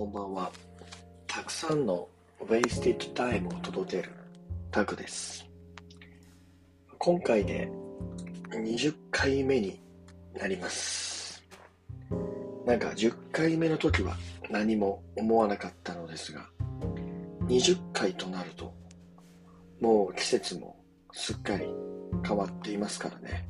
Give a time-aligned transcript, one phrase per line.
[0.00, 0.50] こんばんは。
[1.26, 2.08] たくさんの
[2.40, 4.10] ウェイスティッドタイムを届ける
[4.70, 5.46] タクです。
[6.96, 7.70] 今回で
[8.48, 9.78] 20回目に
[10.34, 11.44] なります。
[12.64, 14.16] なんか10回目の時は
[14.48, 16.48] 何も思わなかったのですが、
[17.48, 18.72] 20回となると、
[19.82, 20.82] もう季節も
[21.12, 21.66] すっかり
[22.26, 23.46] 変わっていますからね。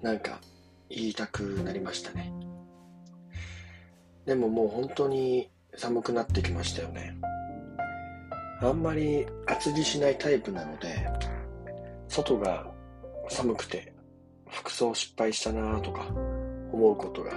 [0.00, 0.38] なんか
[0.88, 2.32] 言いたくなりましたね。
[4.26, 7.16] でももう本当に寒くなってきましたよね。
[8.62, 11.06] あんまり厚着しないタイプなので、
[12.08, 12.66] 外が
[13.28, 13.92] 寒くて
[14.48, 16.06] 服装失敗したなとか
[16.72, 17.32] 思うことが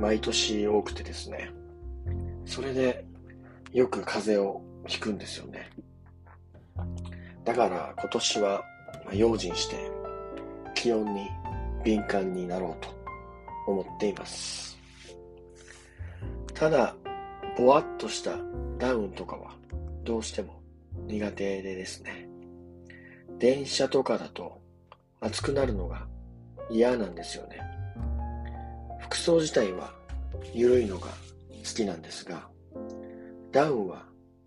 [0.00, 1.50] 毎年多くてですね。
[2.46, 3.04] それで
[3.72, 5.70] よく風邪をひくんですよね。
[7.44, 8.64] だから今年は
[9.12, 9.76] 用心して
[10.74, 11.28] 気温に
[11.84, 12.88] 敏感になろうと
[13.66, 14.78] 思っています。
[16.62, 16.94] ただ、
[17.58, 18.36] ぼわっとした
[18.78, 19.56] ダウンとかは
[20.04, 20.62] どうしても
[21.08, 22.28] 苦手でですね。
[23.40, 24.60] 電車とかだと
[25.20, 26.06] 暑くなるのが
[26.70, 27.58] 嫌なんですよね。
[29.00, 29.92] 服装自体は
[30.54, 31.14] 緩いのが好
[31.74, 32.46] きなんですが、
[33.50, 34.04] ダウンは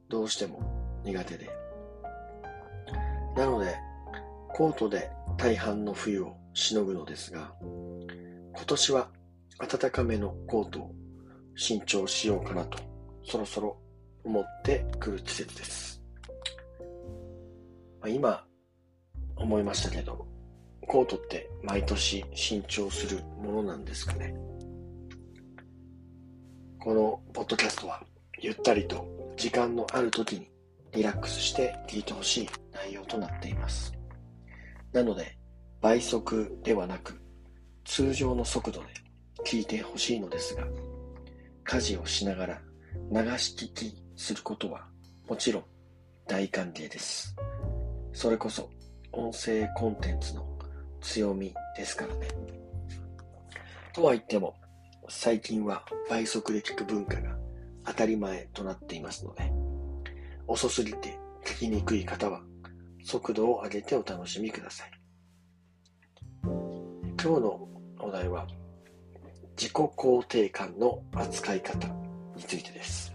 [0.07, 1.49] どうしても苦手で。
[3.35, 3.75] なので、
[4.53, 7.51] コートで大半の冬をしのぐのですが、
[8.55, 9.09] 今年は
[9.59, 10.95] 暖かめのコートを
[11.55, 12.77] 新調しようかなと、
[13.23, 13.77] そろそろ
[14.23, 16.01] 思ってくる季節です。
[17.99, 18.45] まあ、今、
[19.35, 20.27] 思いましたけど、
[20.87, 24.33] コートって毎年新調するものなんですかね。
[26.79, 28.03] このポッドキャストは
[28.39, 30.51] ゆったりと時間のある時に
[30.93, 33.91] リラックスして聞いてほしい内容となっています。
[34.93, 35.35] なので
[35.81, 37.19] 倍速ではなく
[37.85, 38.87] 通常の速度で
[39.45, 40.63] 聞いてほしいのですが
[41.65, 42.61] 家事をしながら
[43.11, 44.87] 流し聞きすることは
[45.27, 45.63] もちろん
[46.27, 47.35] 大歓迎です。
[48.13, 48.69] それこそ
[49.11, 50.47] 音声コンテンツの
[51.01, 52.27] 強みですからね。
[53.93, 54.53] とは言っても
[55.09, 57.35] 最近は倍速で聞く文化が
[57.83, 59.51] 当たり前となっていますので
[60.47, 62.41] 遅すぎて聞きにくい方は
[63.03, 64.91] 速度を上げてお楽しみください。
[66.43, 67.69] 今日の
[67.99, 68.45] お題は
[69.57, 71.87] 自己肯定感の扱い方
[72.35, 73.13] についてです。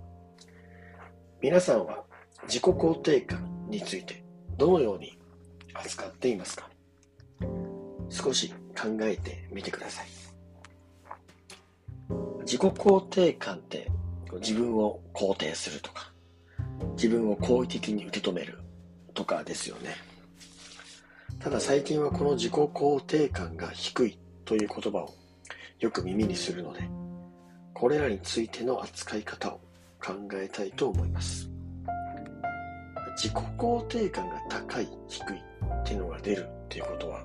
[1.40, 2.04] 皆さんは
[2.44, 4.24] 自己肯定感について
[4.56, 5.18] どのように
[5.74, 6.68] 扱っていますか？
[8.08, 10.06] 少し考えてみてください。
[12.40, 13.88] 自己肯定感って
[14.40, 16.12] 自分を肯定するとか
[16.92, 18.58] 自分を好意的に受け止める
[19.14, 19.94] とかですよね。
[21.38, 25.14] ただ最近はこの自己肯定感が低いという言葉を
[25.80, 26.82] よく耳にするので、
[27.72, 29.60] これらについての扱い方を
[29.98, 31.50] 考えたいと思います。
[33.16, 37.24] 自己肯定感が高い、低いっていうのが出るっていうことは、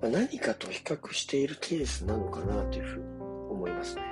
[0.00, 3.04] 何かと比較しているケースなのかなというふうに
[3.50, 4.02] 思いますね。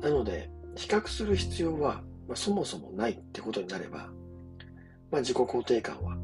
[0.00, 4.08] なので、比較する必要は、まあ、そもそもないってことになれば、
[5.10, 6.16] まあ、自己肯定感は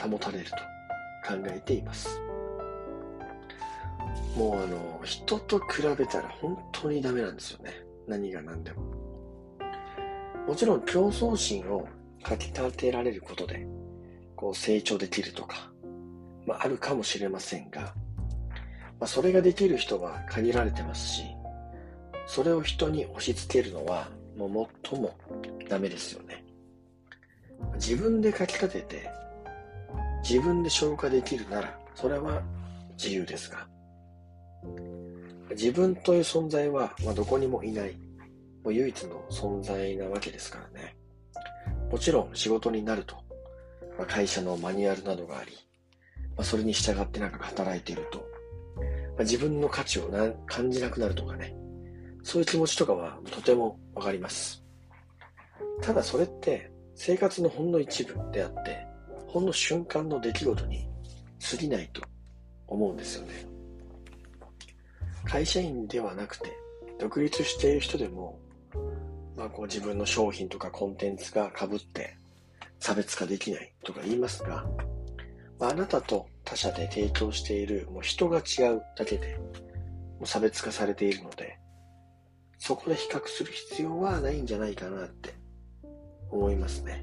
[0.00, 0.56] 保たれると
[1.26, 2.20] 考えています。
[4.38, 7.72] もうあの、人と比べたら本当にダメなんですよね。
[8.06, 8.82] 何が何でも。
[10.46, 11.88] もちろん競争心を
[12.22, 13.66] かき立てられることで、
[14.36, 15.72] こう成長できるとか、
[16.46, 17.92] まああるかもしれませんが、ま
[19.00, 21.24] あそれができる人は限られてますし、
[22.28, 25.16] それを人に押し付けるのは、もう最も
[25.68, 26.44] ダメですよね。
[27.74, 29.10] 自分で書き立てて、
[30.22, 32.40] 自分で消化できるなら、それは
[32.96, 33.66] 自由ですが、
[35.50, 37.92] 自分という存在は、まあ、どこにもいない、
[38.62, 40.96] もう唯一の存在なわけですからね。
[41.90, 43.16] もちろん仕事になると、
[43.96, 45.52] まあ、会社のマニュアルなどがあり、
[46.36, 48.24] まあ、それに従ってなんか働いていると、
[49.16, 51.54] ま、自分の価値をな感じなくなるとかね、
[52.22, 54.62] そういう気持ちとかはとてもわかります。
[55.80, 58.86] ただそれって生活のほんの一部であって、
[59.26, 60.88] ほんの瞬間の出来事に
[61.50, 62.02] 過ぎないと
[62.66, 63.57] 思うんですよね。
[65.28, 66.56] 会社員ではなくて、
[66.98, 68.40] 独立している人でも、
[69.36, 72.16] まあ、こう自分の商品とかコンテンツが被って
[72.80, 74.64] 差別化できないとか言いますが、
[75.60, 79.38] まあ、あなたと他社で提供しているもう人が違うだけで
[80.18, 81.58] もう差別化されているので、
[82.58, 85.34] そこで比較する必要はないんじゃないかなって
[86.30, 87.02] 思いますね。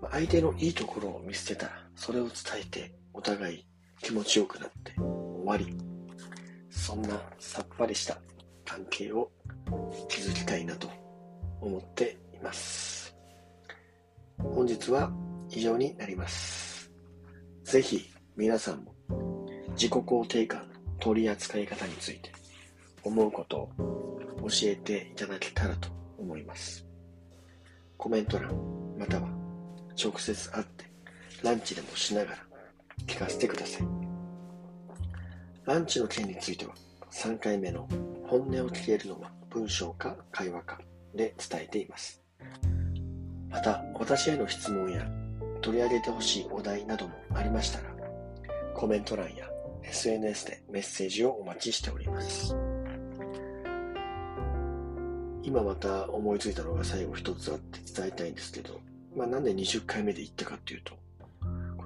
[0.00, 3.66] まあ、相手のいいところを見捨てたら、それを伝えてお互い
[4.02, 5.89] 気持ちよくなって終わり。
[6.80, 8.16] そんなさっぱりした
[8.64, 9.30] 関係を
[10.08, 10.88] 築きたいなと
[11.60, 13.14] 思っています。
[14.38, 15.12] 本日は
[15.50, 16.90] 以上になります。
[17.64, 18.94] ぜひ皆さんも
[19.72, 22.32] 自己肯定感の取り扱い方について
[23.04, 23.70] 思うことを
[24.48, 26.86] 教えていただけたらと思います。
[27.98, 28.56] コメント欄
[28.98, 29.28] または
[30.02, 30.86] 直接会って
[31.42, 32.38] ランチでもしながら
[33.06, 33.99] 聞かせてください。
[35.66, 36.74] ランチの件については
[37.10, 37.86] 3回目の
[38.26, 40.80] 本音を聞けるのは文章か会話か
[41.14, 42.22] で伝えています。
[43.50, 45.06] また、私への質問や
[45.60, 47.94] 取り上げてほしいお題などもありましたら、
[48.74, 49.46] コメント欄や
[49.82, 52.56] SNS でメッセージをお待ちしております。
[55.42, 58.80] 今また思いついたのが最後一つあって伝えたいんですけど、
[59.14, 60.94] まあ、なんで20回目で言ったかっていうと、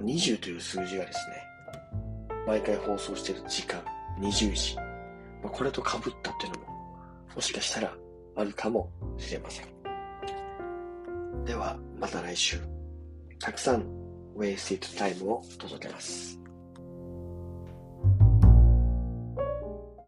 [0.01, 1.54] 20という数字がですね、
[2.47, 3.83] 毎回放送してる時間、
[4.21, 4.83] 20時、ま
[5.47, 6.67] あ、これと被ったっていうのも、
[7.35, 7.95] もしかしたら
[8.37, 9.67] あるかもしれません。
[11.45, 12.61] では、また来週、
[13.39, 13.83] たくさん
[14.37, 16.44] ウェイスティッドタイムを届けます。